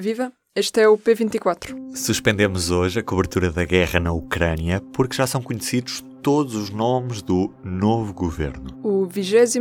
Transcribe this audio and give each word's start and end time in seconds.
Viva! 0.00 0.32
Este 0.56 0.80
é 0.80 0.88
o 0.88 0.96
P24. 0.96 1.76
Suspendemos 1.94 2.70
hoje 2.70 3.00
a 3.00 3.02
cobertura 3.02 3.50
da 3.52 3.66
guerra 3.66 4.00
na 4.00 4.10
Ucrânia 4.10 4.80
porque 4.94 5.14
já 5.14 5.26
são 5.26 5.42
conhecidos 5.42 6.02
todos 6.22 6.54
os 6.54 6.70
nomes 6.70 7.20
do 7.20 7.52
novo 7.62 8.14
governo. 8.14 8.70
O 8.82 9.04
23 9.04 9.56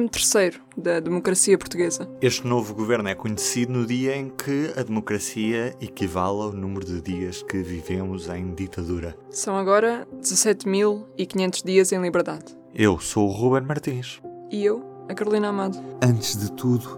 da 0.78 1.02
democracia 1.02 1.57
portuguesa. 1.57 2.10
Este 2.21 2.47
novo 2.47 2.73
governo 2.73 3.10
é 3.10 3.15
conhecido 3.15 3.73
no 3.73 3.86
dia 3.86 4.15
em 4.15 4.29
que 4.29 4.71
a 4.78 4.83
democracia 4.83 5.75
equivale 5.81 6.40
ao 6.40 6.54
número 6.54 6.86
de 6.86 7.02
dias 7.02 7.44
que 7.44 7.58
vivemos 7.58 8.30
em 8.30 8.54
ditadura. 8.56 9.18
São 9.30 9.58
agora 9.58 10.08
17.500 10.21 11.66
dias 11.66 11.92
em 11.92 12.02
liberdade. 12.02 12.46
Eu 12.74 12.98
sou 12.98 13.28
o 13.28 13.32
Ruben 13.34 13.68
Martins. 13.68 14.21
E 14.50 14.64
eu, 14.64 14.86
a 15.10 15.14
Carolina 15.14 15.50
Amado. 15.50 15.78
Antes 16.02 16.38
de 16.38 16.50
tudo, 16.54 16.98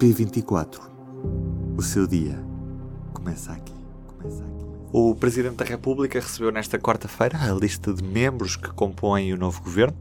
P24. 0.00 0.80
O 1.76 1.82
seu 1.82 2.06
dia 2.06 2.53
começa 3.24 3.52
aqui. 3.52 3.72
Começa 4.06 4.44
aqui. 4.44 4.64
O 4.92 5.14
Presidente 5.14 5.56
da 5.56 5.64
República 5.64 6.20
recebeu 6.20 6.52
nesta 6.52 6.78
quarta-feira 6.78 7.38
a 7.40 7.52
lista 7.52 7.92
de 7.92 8.04
membros 8.04 8.54
que 8.54 8.68
compõem 8.68 9.32
o 9.32 9.36
novo 9.36 9.62
governo. 9.62 9.96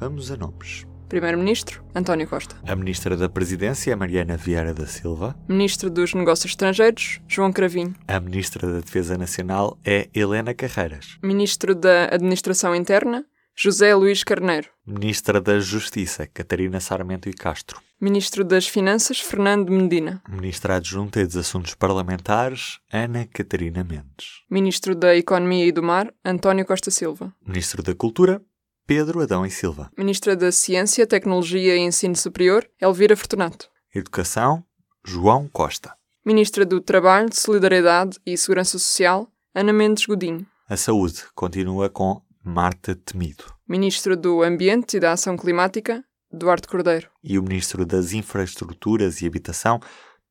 Vamos 0.00 0.30
a 0.30 0.36
nomes. 0.36 0.86
Primeiro-Ministro, 1.08 1.84
António 1.94 2.26
Costa. 2.26 2.56
A 2.66 2.74
Ministra 2.74 3.16
da 3.16 3.28
Presidência, 3.28 3.96
Mariana 3.96 4.36
Vieira 4.36 4.74
da 4.74 4.86
Silva. 4.86 5.36
Ministro 5.46 5.88
dos 5.88 6.14
Negócios 6.14 6.50
Estrangeiros, 6.50 7.20
João 7.28 7.52
Cravinho. 7.52 7.94
A 8.08 8.18
Ministra 8.18 8.66
da 8.66 8.80
Defesa 8.80 9.16
Nacional 9.16 9.78
é 9.84 10.08
Helena 10.12 10.52
Carreiras. 10.52 11.18
Ministro 11.22 11.76
da 11.76 12.06
Administração 12.06 12.74
Interna, 12.74 13.24
José 13.54 13.94
Luís 13.94 14.24
Carneiro. 14.24 14.68
Ministra 14.84 15.40
da 15.40 15.60
Justiça, 15.60 16.26
Catarina 16.26 16.80
Sarmento 16.80 17.28
e 17.28 17.32
Castro. 17.32 17.80
Ministro 17.98 18.44
das 18.44 18.68
Finanças, 18.68 19.20
Fernando 19.20 19.70
Medina. 19.72 20.22
Ministra 20.28 20.76
Adjunta 20.76 21.18
e 21.18 21.24
dos 21.24 21.36
Assuntos 21.36 21.72
Parlamentares, 21.72 22.78
Ana 22.92 23.24
Catarina 23.24 23.82
Mendes. 23.82 24.42
Ministro 24.50 24.94
da 24.94 25.16
Economia 25.16 25.64
e 25.64 25.72
do 25.72 25.82
Mar, 25.82 26.12
António 26.22 26.66
Costa 26.66 26.90
Silva. 26.90 27.34
Ministro 27.40 27.82
da 27.82 27.94
Cultura, 27.94 28.42
Pedro 28.86 29.22
Adão 29.22 29.46
e 29.46 29.50
Silva. 29.50 29.90
Ministra 29.96 30.36
da 30.36 30.52
Ciência, 30.52 31.06
Tecnologia 31.06 31.74
e 31.74 31.80
Ensino 31.80 32.14
Superior, 32.14 32.68
Elvira 32.78 33.16
Fortunato. 33.16 33.70
Educação, 33.94 34.62
João 35.02 35.48
Costa. 35.48 35.94
Ministra 36.22 36.66
do 36.66 36.82
Trabalho, 36.82 37.30
Solidariedade 37.32 38.18
e 38.26 38.36
Segurança 38.36 38.78
Social, 38.78 39.26
Ana 39.54 39.72
Mendes 39.72 40.04
Godinho. 40.04 40.46
A 40.68 40.76
Saúde 40.76 41.22
continua 41.34 41.88
com 41.88 42.20
Marta 42.44 42.94
Temido. 42.94 43.44
Ministro 43.66 44.18
do 44.18 44.42
Ambiente 44.42 44.98
e 44.98 45.00
da 45.00 45.12
Ação 45.12 45.34
Climática, 45.34 46.04
Duarte 46.36 46.68
Cordeiro. 46.68 47.08
E 47.22 47.38
o 47.38 47.42
Ministro 47.42 47.84
das 47.84 48.12
Infraestruturas 48.12 49.20
e 49.20 49.26
Habitação, 49.26 49.80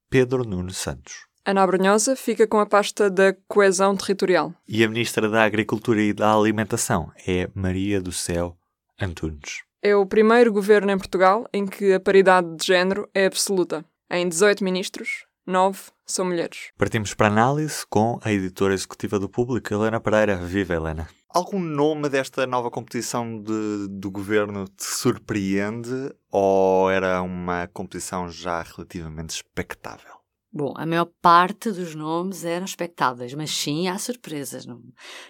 Pedro 0.10 0.44
Nuno 0.44 0.72
Santos. 0.72 1.26
Ana 1.46 1.62
Abrunhosa 1.62 2.16
fica 2.16 2.48
com 2.48 2.60
a 2.60 2.66
pasta 2.66 3.10
da 3.10 3.36
Coesão 3.48 3.96
Territorial. 3.96 4.54
E 4.68 4.84
a 4.84 4.90
Ministra 4.90 5.30
da 5.30 5.44
Agricultura 5.44 6.02
e 6.02 6.12
da 6.12 6.34
Alimentação 6.34 7.12
é 7.28 7.50
Maria 7.54 8.02
do 8.02 8.12
Céu 8.12 8.58
Antunes. 9.00 9.64
É 9.82 9.96
o 9.96 10.06
primeiro 10.08 10.52
governo 10.52 10.92
em 10.92 10.98
Portugal 10.98 11.48
em 11.54 11.68
que 11.68 11.94
a 11.94 12.00
paridade 12.00 12.56
de 12.56 12.66
género 12.66 13.08
é 13.14 13.28
absoluta. 13.28 13.86
Em 14.10 14.28
18 14.28 14.64
ministros, 14.64 15.26
9 15.46 15.80
são 16.06 16.26
mulheres. 16.26 16.72
Partimos 16.78 17.14
para 17.14 17.28
a 17.28 17.32
análise 17.32 17.86
com 17.88 18.20
a 18.24 18.32
editora 18.32 18.74
executiva 18.74 19.20
do 19.20 19.30
Público, 19.30 19.72
Helena 19.72 20.00
Pereira. 20.00 20.38
Viva, 20.38 20.74
Helena! 20.74 21.08
Algum 21.36 21.60
nome 21.60 22.08
desta 22.08 22.48
nova 22.48 22.72
composição 22.72 23.42
de, 23.42 23.90
do 23.90 24.10
governo 24.10 24.70
te 24.70 24.86
surpreende 24.86 26.10
ou 26.32 26.90
era 26.90 27.22
uma 27.22 27.68
composição 27.68 28.30
já 28.30 28.62
relativamente 28.62 29.32
expectável? 29.32 30.16
Bom, 30.50 30.74
a 30.78 30.86
maior 30.86 31.10
parte 31.22 31.74
dos 31.74 31.94
nomes 31.94 32.46
eram 32.46 32.64
expectáveis, 32.64 33.34
mas 33.34 33.52
sim 33.52 33.90
há 33.90 33.98
surpresas, 33.98 34.66
não, 34.66 34.82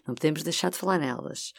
não 0.07 0.13
podemos 0.13 0.43
deixar 0.43 0.69
de 0.69 0.77
falar 0.77 0.99
nelas. 0.99 1.53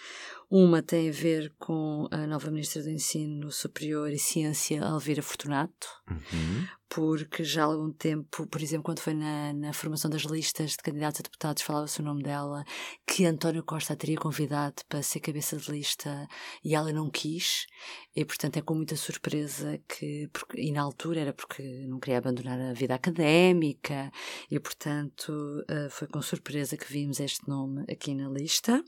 Uma 0.48 0.80
tem 0.80 1.08
a 1.08 1.12
ver 1.12 1.52
com 1.58 2.06
a 2.12 2.24
nova 2.24 2.52
Ministra 2.52 2.80
do 2.80 2.88
Ensino 2.88 3.50
Superior 3.50 4.12
e 4.12 4.18
Ciência, 4.18 4.80
Alvira 4.80 5.20
Fortunato, 5.20 5.88
uhum. 6.08 6.64
porque 6.88 7.42
já 7.42 7.62
há 7.62 7.66
algum 7.66 7.92
tempo, 7.92 8.46
por 8.46 8.62
exemplo, 8.62 8.84
quando 8.84 9.00
foi 9.00 9.12
na, 9.12 9.52
na 9.52 9.72
formação 9.72 10.08
das 10.08 10.22
listas 10.22 10.70
de 10.70 10.76
candidatos 10.76 11.18
a 11.18 11.24
deputados, 11.24 11.64
falava-se 11.64 12.00
o 12.00 12.04
nome 12.04 12.22
dela, 12.22 12.64
que 13.04 13.24
António 13.24 13.64
Costa 13.64 13.94
a 13.94 13.96
teria 13.96 14.16
convidado 14.16 14.84
para 14.88 15.02
ser 15.02 15.18
cabeça 15.18 15.56
de 15.56 15.68
lista 15.68 16.28
e 16.64 16.76
ela 16.76 16.92
não 16.92 17.10
quis, 17.10 17.66
e 18.14 18.24
portanto 18.24 18.56
é 18.56 18.62
com 18.62 18.76
muita 18.76 18.94
surpresa 18.94 19.80
que, 19.88 20.28
porque, 20.32 20.60
e 20.60 20.70
na 20.70 20.82
altura 20.82 21.22
era 21.22 21.32
porque 21.32 21.62
não 21.88 21.98
queria 21.98 22.18
abandonar 22.18 22.60
a 22.60 22.72
vida 22.72 22.94
académica, 22.94 24.12
e 24.48 24.60
portanto 24.60 25.64
eh, 25.68 25.88
foi 25.90 26.06
com 26.06 26.22
surpresa 26.22 26.76
que 26.76 26.86
vimos 26.86 27.18
este 27.18 27.48
nome 27.48 27.84
aqui 27.90 28.14
na 28.14 28.28
lista. 28.28 28.80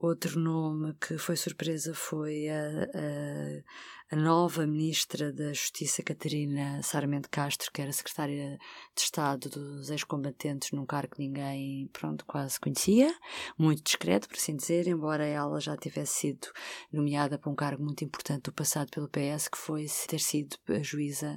Outro 0.00 0.38
nome 0.38 0.94
que 1.00 1.18
foi 1.18 1.36
surpresa 1.36 1.92
foi 1.92 2.48
a, 2.48 2.84
a, 2.94 4.14
a, 4.14 4.16
nova 4.16 4.64
Ministra 4.64 5.32
da 5.32 5.52
Justiça, 5.52 6.04
Catarina 6.04 6.80
Sarmento 6.84 7.28
Castro, 7.28 7.68
que 7.72 7.82
era 7.82 7.92
Secretária 7.92 8.56
de 8.94 9.02
Estado 9.02 9.50
dos 9.50 9.90
Ex-Combatentes, 9.90 10.70
num 10.70 10.86
cargo 10.86 11.16
que 11.16 11.20
ninguém, 11.20 11.88
pronto, 11.92 12.24
quase 12.26 12.60
conhecia, 12.60 13.12
muito 13.58 13.82
discreto, 13.82 14.28
por 14.28 14.36
assim 14.36 14.54
dizer, 14.54 14.86
embora 14.86 15.26
ela 15.26 15.60
já 15.60 15.76
tivesse 15.76 16.12
sido 16.12 16.46
nomeada 16.92 17.36
para 17.36 17.50
um 17.50 17.56
cargo 17.56 17.82
muito 17.82 18.04
importante 18.04 18.42
do 18.42 18.52
passado 18.52 18.90
pelo 18.90 19.08
PS, 19.08 19.48
que 19.48 19.58
foi 19.58 19.86
ter 20.06 20.20
sido 20.20 20.56
a 20.68 20.80
juíza 20.80 21.36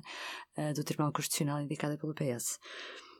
uh, 0.56 0.72
do 0.76 0.84
Tribunal 0.84 1.12
Constitucional 1.12 1.60
indicada 1.62 1.98
pelo 1.98 2.14
PS. 2.14 2.60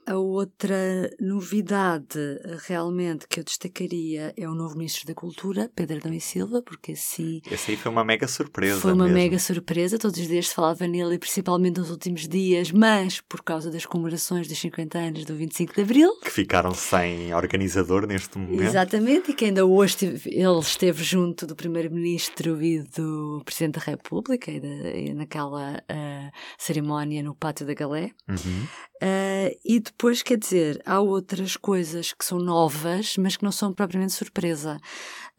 A 0.06 0.16
outra 0.16 1.10
novidade 1.20 2.18
realmente 2.66 3.26
que 3.28 3.38
eu 3.38 3.44
destacaria 3.44 4.34
é 4.36 4.48
o 4.48 4.54
novo 4.54 4.76
Ministro 4.76 5.06
da 5.06 5.14
Cultura, 5.14 5.70
Pedro 5.74 5.98
Adão 5.98 6.12
e 6.12 6.20
Silva, 6.20 6.60
porque 6.60 6.92
assim. 6.92 7.40
Esse 7.50 7.70
aí 7.70 7.76
foi 7.76 7.92
uma 7.92 8.04
mega 8.04 8.26
surpresa. 8.26 8.80
Foi 8.80 8.92
uma 8.92 9.04
mesmo. 9.04 9.18
mega 9.18 9.38
surpresa, 9.38 9.98
todos 9.98 10.18
os 10.18 10.26
dias 10.26 10.48
se 10.48 10.54
falava 10.54 10.86
nele, 10.88 11.18
principalmente 11.18 11.78
nos 11.78 11.90
últimos 11.90 12.26
dias, 12.26 12.72
mas 12.72 13.20
por 13.20 13.42
causa 13.42 13.70
das 13.70 13.86
comemorações 13.86 14.48
dos 14.48 14.58
50 14.58 14.98
anos 14.98 15.24
do 15.24 15.36
25 15.36 15.74
de 15.74 15.82
Abril. 15.82 16.18
Que 16.20 16.30
ficaram 16.30 16.74
sem 16.74 17.32
organizador 17.32 18.06
neste 18.06 18.38
momento. 18.38 18.62
Exatamente, 18.62 19.30
e 19.30 19.34
que 19.34 19.44
ainda 19.44 19.64
hoje 19.64 20.20
ele 20.26 20.58
esteve 20.60 21.04
junto 21.04 21.46
do 21.46 21.54
Primeiro-Ministro 21.54 22.60
e 22.60 22.82
do 22.82 23.40
Presidente 23.44 23.78
da 23.78 23.84
República, 23.92 24.50
e, 24.50 25.10
e 25.10 25.14
naquela 25.14 25.76
uh, 25.76 26.30
cerimónia 26.58 27.22
no 27.22 27.36
Pátio 27.36 27.64
da 27.64 27.74
Galé. 27.74 28.10
Uhum. 28.28 28.66
Uh, 29.02 29.58
e 29.64 29.80
depois, 29.80 30.22
quer 30.22 30.38
dizer, 30.38 30.80
há 30.86 31.00
outras 31.00 31.56
coisas 31.56 32.12
que 32.12 32.24
são 32.24 32.38
novas, 32.38 33.16
mas 33.16 33.36
que 33.36 33.42
não 33.42 33.50
são 33.50 33.72
propriamente 33.72 34.12
surpresa. 34.12 34.78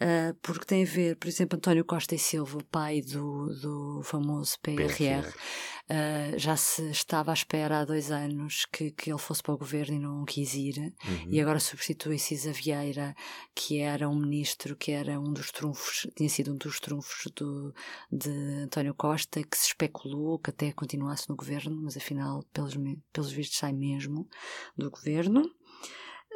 Uh, 0.01 0.33
porque 0.41 0.65
tem 0.65 0.83
a 0.83 0.85
ver, 0.85 1.15
por 1.15 1.27
exemplo, 1.27 1.55
António 1.55 1.85
Costa 1.85 2.15
e 2.15 2.19
Silva, 2.19 2.57
o 2.57 2.63
pai 2.65 3.01
do, 3.01 3.47
do 3.61 4.01
famoso 4.03 4.59
PRR, 4.59 5.25
uh, 5.25 6.37
já 6.37 6.57
se 6.57 6.89
estava 6.89 7.31
à 7.31 7.33
espera 7.33 7.79
há 7.79 7.85
dois 7.85 8.11
anos 8.11 8.65
que, 8.65 8.91
que 8.91 9.11
ele 9.11 9.19
fosse 9.19 9.41
para 9.41 9.53
o 9.53 9.57
governo 9.57 9.95
e 9.95 9.99
não 9.99 10.25
quis 10.25 10.55
ir, 10.55 10.77
uhum. 10.79 11.27
e 11.29 11.39
agora 11.39 11.59
substitui 11.59 12.17
Cisa 12.17 12.51
Vieira, 12.51 13.15
que 13.55 13.79
era 13.79 14.09
um 14.09 14.19
ministro, 14.19 14.75
que 14.75 14.91
era 14.91 15.19
um 15.19 15.31
dos 15.31 15.51
trunfos, 15.51 16.07
tinha 16.17 16.27
sido 16.27 16.53
um 16.53 16.57
dos 16.57 16.79
trunfos 16.79 17.31
do, 17.35 17.73
de 18.11 18.63
António 18.63 18.95
Costa, 18.95 19.41
que 19.43 19.57
se 19.57 19.67
especulou 19.67 20.39
que 20.39 20.49
até 20.49 20.73
continuasse 20.73 21.29
no 21.29 21.35
governo, 21.35 21.79
mas 21.81 21.95
afinal, 21.95 22.43
pelos, 22.51 22.75
pelos 23.13 23.31
vistos, 23.31 23.59
sai 23.59 23.71
mesmo 23.71 24.27
do 24.75 24.89
governo. 24.89 25.49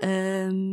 Um, 0.04 0.67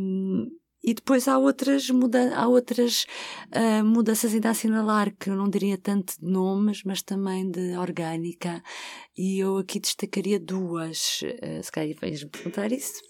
e 0.85 0.93
depois 0.93 1.27
há 1.27 1.37
outras, 1.37 1.89
muda 1.89 2.35
há 2.35 2.47
outras 2.47 3.07
uh, 3.47 3.83
mudanças 3.83 4.35
ainda 4.35 4.49
a 4.49 4.51
assinalar, 4.51 5.11
que 5.19 5.31
eu 5.31 5.35
não 5.35 5.49
diria 5.49 5.79
tanto 5.79 6.13
de 6.19 6.31
nomes, 6.31 6.83
mas 6.85 7.01
também 7.01 7.49
de 7.49 7.75
orgânica. 7.75 8.61
E 9.17 9.39
eu 9.39 9.57
aqui 9.57 9.79
destacaria 9.79 10.39
duas, 10.39 11.21
uh, 11.23 11.63
se 11.63 11.71
calhar 11.71 11.97
vais-me 11.99 12.29
perguntar 12.29 12.71
isso. 12.71 13.01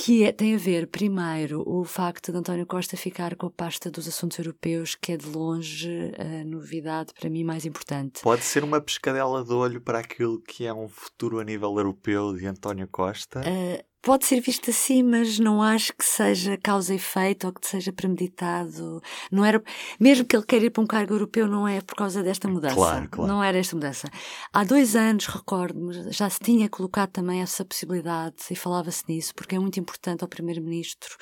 Que 0.00 0.22
é, 0.22 0.32
tem 0.32 0.54
a 0.54 0.58
ver, 0.58 0.86
primeiro, 0.86 1.62
o 1.66 1.84
facto 1.84 2.30
de 2.30 2.38
António 2.38 2.64
Costa 2.64 2.96
ficar 2.96 3.34
com 3.34 3.48
a 3.48 3.50
pasta 3.50 3.90
dos 3.90 4.06
assuntos 4.06 4.38
europeus, 4.38 4.94
que 4.94 5.12
é 5.12 5.16
de 5.16 5.26
longe 5.26 6.12
a 6.16 6.44
novidade 6.44 7.12
para 7.18 7.28
mim 7.28 7.42
mais 7.42 7.66
importante. 7.66 8.22
Pode 8.22 8.44
ser 8.44 8.62
uma 8.62 8.80
pescadela 8.80 9.44
de 9.44 9.52
olho 9.52 9.80
para 9.80 9.98
aquilo 9.98 10.40
que 10.40 10.64
é 10.64 10.72
um 10.72 10.88
futuro 10.88 11.40
a 11.40 11.44
nível 11.44 11.76
europeu 11.76 12.32
de 12.32 12.46
António 12.46 12.86
Costa? 12.86 13.40
Uh, 13.40 13.84
pode 14.08 14.24
ser 14.24 14.40
visto 14.40 14.70
assim, 14.70 15.02
mas 15.02 15.38
não 15.38 15.60
acho 15.62 15.92
que 15.94 16.02
seja 16.02 16.56
causa 16.56 16.94
e 16.94 16.96
efeito 16.96 17.46
ou 17.46 17.52
que 17.52 17.66
seja 17.66 17.92
premeditado. 17.92 19.02
Não 19.30 19.44
era, 19.44 19.62
mesmo 20.00 20.24
que 20.24 20.34
ele 20.34 20.46
queira 20.46 20.64
ir 20.64 20.70
para 20.70 20.82
um 20.82 20.86
cargo 20.86 21.12
europeu, 21.12 21.46
não 21.46 21.68
é 21.68 21.82
por 21.82 21.94
causa 21.94 22.22
desta 22.22 22.48
mudança. 22.48 22.74
Claro, 22.74 23.06
claro. 23.10 23.30
Não 23.30 23.44
era 23.44 23.58
esta 23.58 23.76
mudança. 23.76 24.08
Há 24.50 24.64
dois 24.64 24.96
anos, 24.96 25.26
recordo-me, 25.26 26.10
já 26.10 26.30
se 26.30 26.40
tinha 26.40 26.70
colocado 26.70 27.10
também 27.10 27.42
essa 27.42 27.66
possibilidade 27.66 28.36
e 28.50 28.56
falava-se 28.56 29.04
nisso, 29.06 29.34
porque 29.34 29.56
é 29.56 29.58
muito 29.58 29.78
importante 29.78 30.22
ao 30.22 30.28
Primeiro-Ministro. 30.28 31.14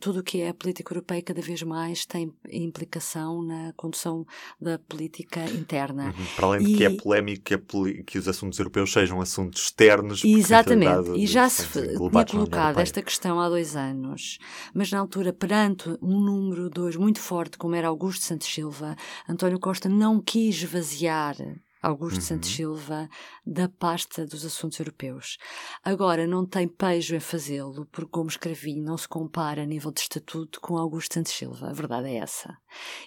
Tudo 0.00 0.18
o 0.18 0.22
que 0.24 0.40
é 0.40 0.48
a 0.48 0.54
política 0.54 0.92
europeia 0.92 1.22
cada 1.22 1.40
vez 1.40 1.62
mais 1.62 2.04
tem 2.04 2.34
implicação 2.50 3.40
na 3.44 3.72
condução 3.76 4.26
da 4.60 4.80
política 4.80 5.44
interna. 5.44 6.06
Uhum. 6.06 6.26
Para 6.34 6.46
além 6.48 6.64
de 6.64 6.72
E- 6.72 6.76
que 6.76 6.84
é 6.86 6.90
polémico 6.90 7.44
que, 7.44 7.54
a 7.54 7.60
que 8.04 8.18
os 8.18 8.26
assuntos 8.26 8.58
europeus 8.58 8.92
sejam 8.92 9.20
assuntos 9.20 9.62
externos. 9.62 10.24
Exatamente. 10.24 11.12
E 11.12 11.24
já 11.24 11.48
se 11.48 11.68
tinha 11.70 12.31
colocado 12.32 12.78
esta 12.80 13.02
questão 13.02 13.40
há 13.40 13.48
dois 13.48 13.76
anos, 13.76 14.38
mas 14.74 14.90
na 14.90 14.98
altura, 14.98 15.32
perante 15.32 15.88
um 16.00 16.20
número 16.20 16.70
dois 16.70 16.96
muito 16.96 17.20
forte, 17.20 17.58
como 17.58 17.74
era 17.74 17.88
Augusto 17.88 18.24
Santos 18.24 18.48
Silva, 18.48 18.96
António 19.28 19.60
Costa 19.60 19.88
não 19.88 20.20
quis 20.20 20.56
esvaziar 20.56 21.36
Augusto 21.82 22.18
uhum. 22.18 22.22
Santos 22.22 22.54
Silva, 22.54 23.08
da 23.44 23.68
pasta 23.68 24.24
dos 24.24 24.44
assuntos 24.44 24.78
europeus. 24.78 25.36
Agora, 25.82 26.28
não 26.28 26.46
tem 26.46 26.68
pejo 26.68 27.16
em 27.16 27.20
fazê-lo, 27.20 27.86
porque, 27.90 28.10
como 28.10 28.30
escrevi, 28.30 28.80
não 28.80 28.96
se 28.96 29.08
compara 29.08 29.62
a 29.62 29.66
nível 29.66 29.90
de 29.90 30.00
estatuto 30.00 30.60
com 30.60 30.78
Augusto 30.78 31.14
Santos 31.14 31.32
Silva. 31.32 31.70
A 31.70 31.72
verdade 31.72 32.08
é 32.08 32.18
essa. 32.18 32.56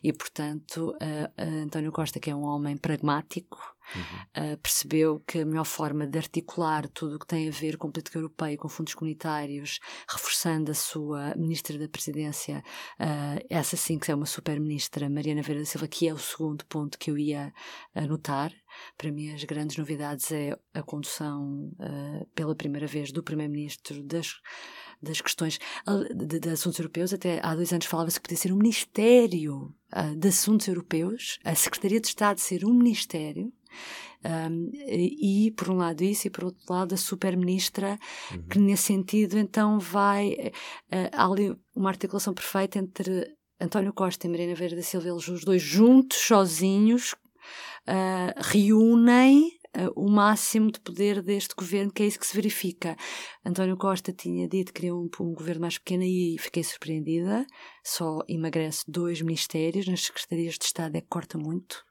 E, 0.04 0.12
portanto, 0.12 0.94
uh, 1.02 1.42
uh, 1.42 1.64
António 1.64 1.92
Costa, 1.94 2.20
que 2.20 2.30
é 2.30 2.36
um 2.36 2.44
homem 2.44 2.76
pragmático, 2.76 3.58
Uhum. 3.94 4.54
Uh, 4.54 4.58
percebeu 4.58 5.20
que 5.28 5.40
a 5.40 5.46
melhor 5.46 5.66
forma 5.66 6.08
de 6.08 6.18
articular 6.18 6.88
tudo 6.90 7.16
o 7.16 7.20
que 7.20 7.28
tem 7.28 7.48
a 7.48 7.52
ver 7.52 7.78
com 7.78 7.92
política 7.92 8.18
europeia, 8.18 8.58
com 8.58 8.68
fundos 8.68 8.94
comunitários, 8.94 9.80
reforçando 10.10 10.72
a 10.72 10.74
sua 10.74 11.36
ministra 11.36 11.78
da 11.78 11.88
Presidência, 11.88 12.64
uh, 13.00 13.46
essa 13.50 13.78
sim 13.78 14.00
que 14.00 14.12
é 14.12 14.16
uma 14.16 14.26
super-ministra, 14.26 15.10
Mariana 15.10 15.42
da 15.42 15.66
Silva, 15.66 15.88
que 15.88 16.08
é 16.08 16.14
o 16.14 16.18
segundo 16.18 16.66
ponto 16.66 16.98
que 16.98 17.12
eu 17.12 17.18
ia 17.18 17.54
anotar. 17.94 18.52
Para 18.98 19.12
mim, 19.12 19.34
as 19.34 19.44
grandes 19.44 19.78
novidades 19.78 20.32
é 20.32 20.58
a 20.74 20.82
condução 20.82 21.72
uh, 21.80 22.26
pela 22.34 22.56
primeira 22.56 22.88
vez 22.88 23.12
do 23.12 23.24
Primeiro-Ministro 23.24 24.04
das 24.04 24.36
das 25.02 25.22
questões 25.22 25.60
de, 26.16 26.40
de, 26.40 26.50
assuntos 26.50 26.80
europeus. 26.80 27.14
Até 27.14 27.40
há 27.44 27.56
dois 27.56 27.72
anos 27.72 27.86
falava-se 27.86 28.20
que 28.20 28.24
podia 28.24 28.38
ser 28.38 28.52
um 28.52 28.58
Ministério 28.58 29.74
uh, 29.94 30.16
de 30.16 30.28
Assuntos 30.28 30.68
Europeus, 30.68 31.40
a 31.44 31.56
Secretaria 31.56 32.00
de 32.00 32.08
Estado 32.08 32.40
ser 32.40 32.66
um 32.66 32.74
Ministério, 32.74 33.54
um, 34.26 34.72
e, 34.74 35.52
por 35.56 35.70
um 35.70 35.78
lado 35.78 36.04
isso, 36.04 36.28
e 36.28 36.30
por 36.32 36.46
outro 36.46 36.62
lado 36.70 36.94
a 36.96 36.98
super-ministra, 36.98 38.00
uhum. 38.32 38.48
que 38.48 38.60
nesse 38.60 38.84
sentido 38.84 39.38
então 39.38 39.80
vai. 39.80 40.52
Uh, 40.92 41.10
há 41.12 41.26
ali 41.26 41.56
uma 41.76 41.90
articulação 41.90 42.34
perfeita 42.34 42.80
entre 42.80 43.36
António 43.60 43.94
Costa 43.94 44.26
e 44.26 44.30
Marina 44.30 44.56
Verde 44.56 44.76
da 44.76 44.82
Silva, 44.82 45.10
eles 45.10 45.28
os 45.28 45.44
dois 45.46 45.62
juntos, 45.62 46.18
sozinhos, 46.18 47.14
uh, 47.88 48.34
reúnem 48.38 49.52
uh, 49.78 49.92
o 49.96 50.10
máximo 50.10 50.72
de 50.72 50.80
poder 50.80 51.22
deste 51.22 51.54
governo, 51.56 51.92
que 51.92 52.04
é 52.04 52.08
isso 52.08 52.20
que 52.20 52.28
se 52.28 52.36
verifica. 52.36 52.98
António 53.46 53.78
Costa 53.78 54.12
tinha 54.12 54.48
dito 54.48 54.74
que 54.74 54.82
queria 54.82 54.96
um, 54.96 55.08
um 55.20 55.34
governo 55.34 55.62
mais 55.62 55.78
pequeno 55.78 56.04
e 56.04 56.36
fiquei 56.40 56.64
surpreendida. 56.64 57.46
Só 57.84 58.20
emagrece 58.28 58.84
dois 58.88 59.22
ministérios, 59.22 59.88
nas 59.88 60.02
secretarias 60.02 60.56
de 60.58 60.66
Estado 60.66 60.96
é 60.96 61.02
que 61.02 61.08
corta 61.08 61.38
muito. 61.38 61.86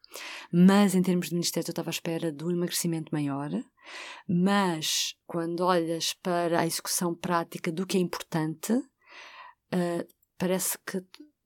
Mas 0.52 0.94
em 0.94 1.02
termos 1.02 1.28
de 1.28 1.34
ministérios 1.34 1.68
eu 1.68 1.72
estava 1.72 1.90
à 1.90 1.92
espera 1.92 2.32
de 2.32 2.44
um 2.44 2.50
emagrecimento 2.50 3.12
maior. 3.12 3.50
Mas 4.28 5.14
quando 5.26 5.60
olhas 5.64 6.14
para 6.22 6.60
a 6.60 6.66
execução 6.66 7.14
prática 7.14 7.70
do 7.70 7.86
que 7.86 7.96
é 7.96 8.00
importante, 8.00 8.72
uh, 8.72 10.06
parece 10.38 10.78
que 10.86 11.04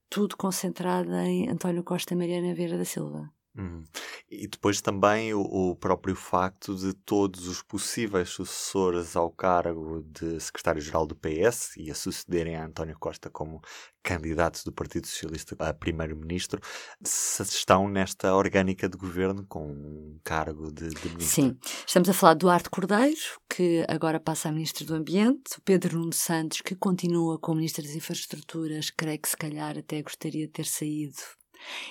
tudo 0.09 0.37
concentrado 0.37 1.15
em 1.15 1.49
António 1.49 1.85
Costa 1.85 2.15
e 2.15 2.17
Mariana 2.17 2.55
Vieira 2.55 2.79
da 2.79 2.85
Silva. 2.85 3.31
Uhum. 3.59 3.83
E 4.31 4.47
depois 4.47 4.81
também 4.81 5.35
o, 5.35 5.41
o, 5.41 5.75
próprio 5.75 6.15
facto 6.15 6.77
de 6.77 6.93
todos 6.93 7.49
os 7.49 7.61
possíveis 7.61 8.29
sucessores 8.29 9.17
ao 9.17 9.33
cargo 9.33 10.01
de 10.03 10.39
secretário-geral 10.39 11.05
do 11.05 11.17
PS 11.17 11.77
e 11.77 11.91
a 11.91 11.95
sucederem 11.95 12.55
a 12.55 12.65
António 12.65 12.97
Costa 12.97 13.29
como 13.29 13.61
candidatos 14.01 14.63
do 14.63 14.73
Partido 14.73 15.09
Socialista 15.09 15.57
a 15.59 15.75
primeiro-ministro 15.75 16.61
se 17.03 17.43
estão 17.43 17.89
nesta 17.89 18.33
orgânica 18.33 18.89
de 18.89 18.97
governo 18.97 19.45
com 19.49 19.67
um 19.67 20.21
cargo 20.23 20.71
de, 20.71 20.91
de 20.91 21.09
ministro. 21.09 21.25
Sim, 21.27 21.59
estamos 21.85 22.09
a 22.09 22.15
falar 22.15 22.35
do 22.35 22.41
Duarte 22.41 22.71
Cordeiro, 22.71 23.21
que 23.51 23.85
agora 23.89 24.21
passa 24.21 24.49
a 24.49 24.53
ministro 24.53 24.87
do 24.87 24.95
Ambiente, 24.95 25.59
o 25.59 25.63
Pedro 25.63 25.99
Nuno 25.99 26.13
Santos, 26.13 26.61
que 26.61 26.77
continua 26.77 27.41
como 27.41 27.57
ministro 27.57 27.83
das 27.83 27.97
Infraestruturas, 27.97 28.91
creio 28.91 29.19
que 29.19 29.29
se 29.29 29.37
calhar 29.37 29.77
até 29.77 30.01
gostaria 30.01 30.47
de 30.47 30.53
ter 30.53 30.67
saído 30.67 31.17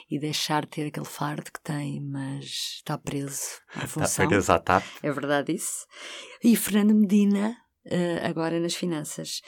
e 0.10 0.20
deixar 0.20 0.64
de 0.64 0.70
ter 0.70 0.88
aquele 0.88 1.06
fardo 1.06 1.52
que 1.52 1.62
tem, 1.62 2.02
mas 2.02 2.46
está 2.76 2.98
preso 2.98 3.60
à 3.76 3.88
função. 3.88 4.26
Está 4.26 4.28
preso 4.28 4.52
à 4.52 4.60
TAP. 4.60 4.84
É 5.04 5.12
verdade 5.12 5.54
isso. 5.54 5.86
E 6.44 6.56
Fernando 6.56 6.96
Medina, 6.96 7.58
uh, 7.86 8.26
agora 8.26 8.60
nas 8.60 8.76
finanças. 8.76 9.42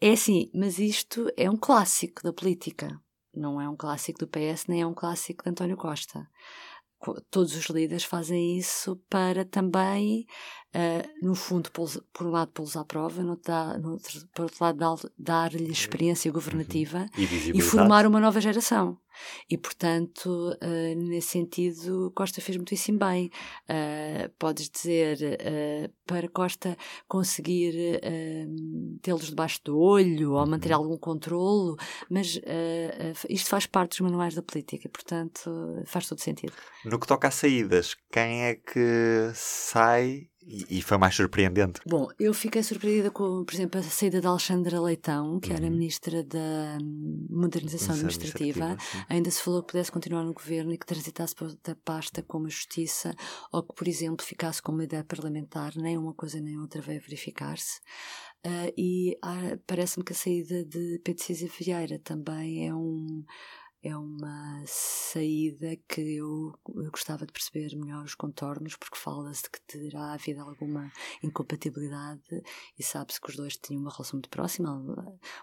É 0.00 0.12
assim, 0.12 0.50
mas 0.54 0.78
isto 0.78 1.30
é 1.36 1.48
um 1.50 1.56
clássico 1.56 2.22
da 2.22 2.32
política. 2.32 3.00
Não 3.32 3.60
é 3.60 3.68
um 3.68 3.76
clássico 3.76 4.18
do 4.18 4.28
PS, 4.28 4.66
nem 4.68 4.82
é 4.82 4.86
um 4.86 4.94
clássico 4.94 5.42
de 5.42 5.50
António 5.50 5.76
Costa 5.76 6.28
todos 7.30 7.54
os 7.54 7.66
líderes 7.66 8.04
fazem 8.04 8.56
isso 8.56 8.96
para 9.10 9.44
também, 9.44 10.24
uh, 10.74 11.08
no 11.26 11.34
fundo, 11.34 11.70
por, 11.70 12.26
um 12.26 12.30
lado, 12.30 12.50
pô-los 12.52 12.76
à 12.76 12.84
prova, 12.84 13.22
no, 13.22 13.36
dá, 13.36 13.78
no 13.78 13.92
outro, 13.92 14.26
por 14.34 14.42
outro 14.42 14.64
lado, 14.64 15.10
dar-lhe 15.18 15.70
experiência 15.70 16.30
governativa 16.32 17.06
uhum. 17.16 17.24
e, 17.54 17.58
e, 17.58 17.60
formar 17.62 18.06
uma 18.06 18.20
nova 18.20 18.40
geração. 18.40 18.98
E, 19.48 19.56
portanto, 19.56 20.56
uh, 20.60 20.94
nesse 20.96 21.28
sentido, 21.28 22.12
Costa 22.14 22.40
fez 22.40 22.56
muitíssimo 22.56 22.98
bem. 22.98 23.30
Uh, 23.68 24.28
podes 24.38 24.68
dizer, 24.68 25.18
uh, 25.22 25.92
para 26.04 26.28
Costa 26.28 26.76
conseguir 27.06 28.00
tê-los 29.00 29.26
debaixo 29.26 29.60
do 29.64 29.78
olho 29.78 30.32
ou 30.32 30.46
manter 30.46 30.72
uhum. 30.72 30.78
algum 30.78 30.98
controlo, 30.98 31.76
mas 32.10 32.40
isto 33.28 33.48
faz 33.48 33.66
parte 33.66 33.90
dos 33.90 34.00
manuais 34.00 34.34
da 34.34 34.42
política, 34.42 34.88
portanto, 34.88 35.50
faz 35.86 36.08
todo 36.08 36.20
sentido. 36.20 36.52
No 36.84 36.98
que 36.98 37.06
toca 37.06 37.28
a 37.28 37.30
saídas, 37.30 37.96
quem 38.10 38.42
é 38.44 38.54
que 38.54 39.30
sai 39.34 40.28
e, 40.46 40.82
foi 40.82 40.98
mais 40.98 41.14
surpreendente? 41.14 41.80
Bom, 41.86 42.08
eu 42.18 42.34
fiquei 42.34 42.62
surpreendida 42.62 43.10
com, 43.10 43.44
por 43.44 43.54
exemplo, 43.54 43.80
a 43.80 43.82
saída 43.82 44.20
de 44.20 44.26
Alexandra 44.26 44.80
Leitão, 44.80 45.40
que 45.40 45.50
uhum. 45.50 45.56
era 45.56 45.70
Ministra 45.70 46.22
da 46.22 46.78
Modernização 47.30 47.94
Administrativa. 47.94 48.64
administrativa 48.64 49.04
Ainda 49.08 49.30
se 49.30 49.42
falou 49.42 49.62
que 49.62 49.72
pudesse 49.72 49.90
continuar 49.90 50.22
no 50.22 50.34
governo 50.34 50.72
e 50.72 50.78
que 50.78 50.86
transitasse 50.86 51.34
da 51.62 51.74
pasta 51.74 52.22
como 52.22 52.46
a 52.46 52.50
Justiça, 52.50 53.14
ou 53.50 53.62
que, 53.62 53.74
por 53.74 53.88
exemplo, 53.88 54.24
ficasse 54.24 54.60
como 54.60 54.78
uma 54.78 54.84
ideia 54.84 55.02
parlamentar. 55.04 55.72
Nem 55.76 55.96
uma 55.96 56.12
coisa 56.12 56.40
nem 56.40 56.58
outra 56.58 56.82
veio 56.82 57.00
verificar-se. 57.00 57.80
Uh, 58.46 58.70
e 58.76 59.18
uh, 59.24 59.58
parece-me 59.66 60.04
que 60.04 60.12
a 60.12 60.16
saída 60.16 60.62
de 60.66 61.00
Pedro 61.02 61.24
Cisa 61.24 61.48
Vieira 61.58 61.98
também 61.98 62.68
é 62.68 62.74
um 62.74 63.24
é 63.84 63.94
uma 63.94 64.64
saída 64.66 65.76
que 65.86 66.00
eu, 66.00 66.58
eu, 66.74 66.90
gostava 66.90 67.26
de 67.26 67.32
perceber 67.32 67.76
melhor 67.76 68.02
os 68.02 68.14
contornos, 68.14 68.76
porque 68.76 68.96
fala-se 68.96 69.42
de 69.42 69.50
que 69.50 69.60
terá 69.60 70.14
havido 70.14 70.40
alguma 70.40 70.90
incompatibilidade 71.22 72.42
e 72.78 72.82
sabe-se 72.82 73.20
que 73.20 73.28
os 73.28 73.36
dois 73.36 73.58
tinham 73.58 73.82
uma 73.82 73.90
relação 73.90 74.16
muito 74.16 74.30
próxima, 74.30 74.82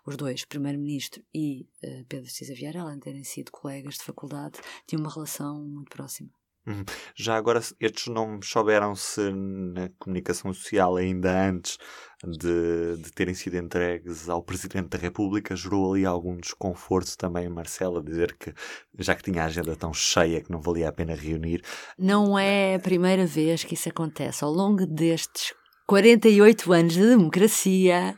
os 0.08 0.18
dois, 0.18 0.44
Primeiro-Ministro 0.44 1.24
e 1.32 1.70
uh, 1.84 2.04
Pedro 2.10 2.32
Cisa 2.32 2.56
Vieira, 2.56 2.82
além 2.82 2.96
de 2.96 3.02
terem 3.02 3.24
sido 3.24 3.52
colegas 3.52 3.94
de 3.96 4.04
faculdade, 4.04 4.60
tinham 4.88 5.02
uma 5.02 5.14
relação 5.14 5.64
muito 5.64 5.92
próxima. 5.92 6.41
Uhum. 6.66 6.84
Já 7.16 7.36
agora, 7.36 7.60
estes 7.80 8.08
nomes 8.08 8.48
souberam-se 8.48 9.20
na 9.32 9.90
comunicação 9.98 10.54
social 10.54 10.96
ainda 10.96 11.50
antes 11.50 11.80
de, 12.24 12.98
de, 12.98 13.12
terem 13.14 13.34
sido 13.34 13.58
entregues 13.58 14.30
ao 14.30 14.44
Presidente 14.44 14.90
da 14.90 14.98
República, 14.98 15.56
gerou 15.56 15.92
ali 15.92 16.06
algum 16.06 16.38
desconforto 16.38 17.18
também 17.18 17.50
Marcela, 17.50 18.04
dizer 18.04 18.36
que 18.38 18.54
já 19.00 19.16
que 19.16 19.24
tinha 19.24 19.42
a 19.42 19.48
agenda 19.48 19.76
tão 19.76 19.92
cheia 19.92 20.42
que 20.42 20.52
não 20.52 20.62
valia 20.62 20.90
a 20.90 20.92
pena 20.92 21.16
reunir. 21.16 21.64
Não 21.98 22.38
é 22.38 22.76
a 22.76 22.80
primeira 22.80 23.26
vez 23.26 23.64
que 23.64 23.74
isso 23.74 23.90
acontece. 23.90 24.44
Ao 24.44 24.52
longo 24.52 24.86
destes 24.86 25.56
48 25.88 26.72
anos 26.72 26.94
de 26.94 27.02
democracia, 27.02 28.16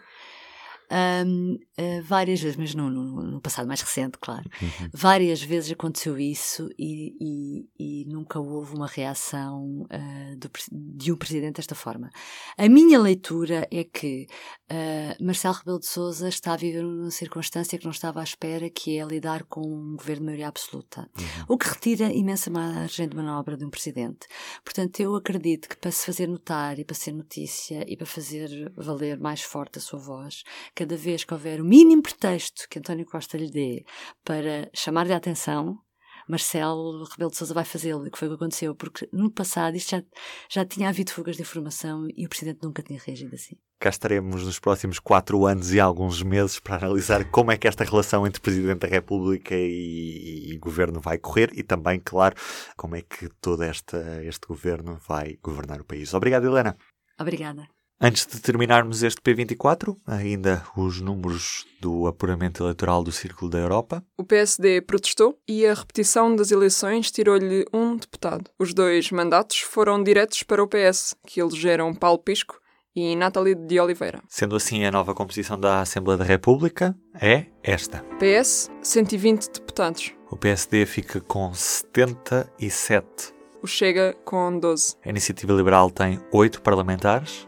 um, 0.92 1.54
uh, 1.54 1.60
eh, 1.78 2.02
várias 2.02 2.42
vezes, 2.42 2.58
mas 2.58 2.76
no, 2.76 2.90
no, 2.90 3.24
no, 3.24 3.42
passado 3.42 3.68
mais 3.68 3.82
recente, 3.82 4.18
claro, 4.20 4.50
uhum. 4.62 4.90
várias 4.94 5.42
vezes 5.42 5.72
aconteceu 5.72 6.18
isso 6.20 6.70
e, 6.78 7.16
e, 7.20 8.04
e 8.04 8.06
nunca 8.06 8.40
houve 8.40 8.76
uma 8.76 8.88
reação 8.88 9.82
uh, 9.84 10.38
do, 10.38 10.50
de 10.72 11.12
um 11.12 11.18
presidente 11.18 11.56
desta 11.56 11.76
forma. 11.76 12.10
A 12.58 12.70
minha 12.70 13.00
leitura 13.00 13.68
é 13.72 13.84
que 13.84 14.28
uh, 14.72 15.24
Marcelo 15.24 15.56
Rebelo 15.56 15.80
de 15.80 15.88
Souza 15.88 16.30
está 16.30 16.54
a 16.54 16.58
viver 16.58 16.86
uma 16.86 17.12
circunstância 17.12 17.78
que 17.78 17.86
não 17.86 17.92
estava 17.92 18.20
à 18.20 18.24
espera, 18.24 18.70
que 18.70 18.98
é 18.98 19.06
lidar 19.06 19.44
com 19.46 19.62
um 19.62 19.96
governo 19.96 20.22
de 20.22 20.26
maioria 20.26 20.48
absoluta, 20.48 21.10
uhum. 21.18 21.46
o 21.50 21.58
que 21.58 21.70
retira 21.70 22.12
imensa 22.12 22.50
margem 22.52 23.08
de 23.08 23.16
manobra 23.16 23.58
de 23.58 23.66
um 23.66 23.70
presidente. 23.70 24.28
Portanto, 24.64 25.00
eu 25.00 25.16
acredito 25.16 25.68
que 25.70 25.78
para 25.78 25.92
se 25.92 26.06
fazer 26.06 26.28
notar 26.28 26.78
e 26.80 26.86
para 26.86 26.96
ser 26.96 27.14
notícia 27.14 27.84
e 27.88 27.98
para 27.98 28.06
fazer 28.06 28.72
valer 28.76 29.20
mais 29.20 29.42
forte 29.42 29.80
a 29.80 29.82
sua 29.82 30.00
voz, 30.00 30.44
cada 30.76 30.98
vez 30.98 31.24
que 31.24 31.34
houver 31.34 31.62
o 31.62 31.66
mínimo 31.66 32.02
pretexto 32.02 32.68
que 32.70 32.80
António 32.80 33.06
Costa 33.06 33.38
lhe 33.38 33.52
dê 33.52 33.86
para 34.24 34.70
chamar-lhe 34.74 35.14
a 35.14 35.18
atenção, 35.18 35.80
Marcelo 36.28 37.04
Rebelo 37.06 37.32
de 37.32 37.38
Sousa 37.38 37.54
vai 37.54 37.66
fazê-lo, 37.66 38.10
que 38.10 38.18
foi 38.18 38.28
o 38.28 38.32
que 38.32 38.36
aconteceu, 38.36 38.76
porque 38.76 39.08
no 39.12 39.30
passado 39.30 39.76
isto 39.76 39.92
já, 39.92 40.04
já 40.50 40.66
tinha 40.66 40.90
havido 40.90 41.12
fugas 41.12 41.36
de 41.36 41.42
informação 41.42 42.08
e 42.16 42.26
o 42.26 42.30
Presidente 42.30 42.60
nunca 42.64 42.82
tinha 42.82 43.00
reagido 43.00 43.36
assim. 43.36 43.58
Cá 43.80 43.90
estaremos 43.90 44.46
nos 44.46 44.60
próximos 44.60 45.00
quatro 45.00 45.46
anos 45.46 45.74
e 45.74 45.80
alguns 45.80 46.24
meses 46.24 46.60
para 46.60 46.78
analisar 46.78 47.30
como 47.30 47.52
é 47.52 47.58
que 47.58 47.68
esta 47.68 47.84
relação 47.84 48.26
entre 48.26 48.42
Presidente 48.42 48.80
da 48.80 48.88
República 48.88 49.54
e, 49.56 50.54
e 50.54 50.58
Governo 50.58 51.02
vai 51.02 51.18
correr 51.18 51.52
e 51.54 51.64
também, 51.64 52.00
claro, 52.00 52.36
como 52.78 52.96
é 52.96 53.02
que 53.02 53.28
todo 53.42 53.62
esta, 53.64 54.24
este 54.24 54.48
Governo 54.48 54.98
vai 55.08 55.38
governar 55.44 55.82
o 55.82 55.86
país. 55.86 56.14
Obrigado, 56.14 56.48
Helena. 56.48 56.78
Obrigada. 57.20 57.68
Antes 58.06 58.28
de 58.28 58.38
terminarmos 58.42 59.02
este 59.02 59.22
P24, 59.22 59.96
ainda 60.06 60.62
os 60.76 61.00
números 61.00 61.66
do 61.80 62.06
apuramento 62.06 62.62
eleitoral 62.62 63.02
do 63.02 63.14
Círculo 63.14 63.50
da 63.50 63.60
Europa. 63.60 64.04
O 64.18 64.26
PSD 64.26 64.82
protestou 64.82 65.40
e 65.48 65.66
a 65.66 65.74
repetição 65.74 66.36
das 66.36 66.52
eleições 66.52 67.10
tirou-lhe 67.10 67.66
um 67.74 67.96
deputado. 67.96 68.52
Os 68.60 68.74
dois 68.74 69.10
mandatos 69.10 69.60
foram 69.60 70.04
diretos 70.04 70.44
para 70.44 70.62
o 70.62 70.68
PS, 70.68 71.16
que 71.26 71.40
elegeram 71.40 71.96
Paulo 71.96 72.20
Pisco 72.20 72.60
e 72.94 73.16
Nathalie 73.16 73.56
de 73.56 73.80
Oliveira. 73.80 74.22
Sendo 74.28 74.58
assim, 74.58 74.84
a 74.84 74.92
nova 74.92 75.16
composição 75.16 75.58
da 75.58 75.80
Assembleia 75.80 76.18
da 76.18 76.26
República 76.26 76.94
é 77.22 77.46
esta. 77.64 78.04
PS, 78.20 78.70
120 78.82 79.50
deputados. 79.50 80.12
O 80.30 80.36
PSD 80.36 80.86
fica 80.86 81.22
com 81.22 81.54
77. 81.54 83.34
O 83.62 83.66
Chega 83.66 84.14
com 84.26 84.60
12. 84.60 84.98
A 85.06 85.10
Iniciativa 85.10 85.54
Liberal 85.54 85.90
tem 85.90 86.20
8 86.34 86.62
parlamentares. 86.62 87.48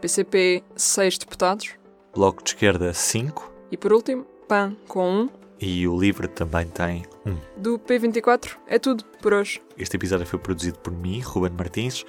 PCP, 0.00 0.62
6 0.76 1.18
deputados. 1.18 1.70
Bloco 2.14 2.42
de 2.42 2.50
Esquerda, 2.50 2.92
5. 2.92 3.52
E 3.70 3.76
por 3.76 3.92
último, 3.92 4.24
PAN 4.48 4.76
com 4.86 5.10
1. 5.10 5.28
E 5.60 5.88
o 5.88 5.98
Livre 5.98 6.28
também 6.28 6.66
tem 6.68 7.04
1. 7.26 7.36
Do 7.60 7.78
P24 7.78 8.56
é 8.66 8.78
tudo 8.78 9.04
por 9.20 9.32
hoje. 9.32 9.62
Este 9.76 9.96
episódio 9.96 10.26
foi 10.26 10.38
produzido 10.38 10.78
por 10.78 10.92
mim, 10.92 11.20
Ruben 11.20 11.52
Martins 11.52 12.04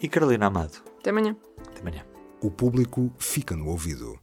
e 0.00 0.08
Carolina 0.08 0.46
Amado. 0.46 0.82
Até 1.00 1.10
amanhã. 1.10 1.36
Até 1.66 1.80
amanhã. 1.80 2.04
O 2.40 2.50
público 2.50 3.12
fica 3.18 3.56
no 3.56 3.68
ouvido. 3.68 4.16